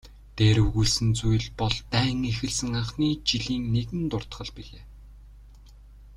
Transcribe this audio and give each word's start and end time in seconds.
Дээр 0.37 0.57
өгүүлсэн 0.65 1.09
зүйл 1.19 1.47
бол 1.59 1.75
дайн 1.93 2.19
эхэлсэн 2.31 2.71
анхны 2.79 3.07
жилийн 3.27 3.63
нэгэн 3.75 4.03
дуртгал 4.11 4.49
билээ. 4.55 4.83